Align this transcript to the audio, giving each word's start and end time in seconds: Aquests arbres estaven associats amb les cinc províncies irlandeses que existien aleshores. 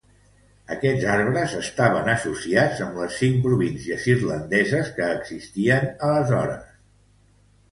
Aquests 0.75 1.03
arbres 1.15 1.51
estaven 1.59 2.09
associats 2.13 2.81
amb 2.85 2.97
les 3.01 3.17
cinc 3.25 3.37
províncies 3.45 4.09
irlandeses 4.15 4.91
que 4.97 5.11
existien 5.19 5.89
aleshores. 6.09 6.77